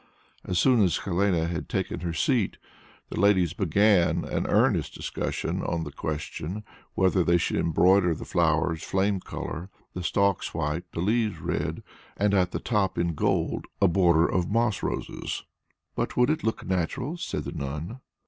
[0.43, 2.57] As soon as Helene had taken her seat
[3.11, 6.63] the ladies began an earnest discussion on the question
[6.95, 11.83] whether they should embroider the flowers flame colour, the stalks white, the leaves red,
[12.17, 15.43] and at the top in gold a border of moss roses.
[15.93, 17.99] "But would it look natural?" said the nun.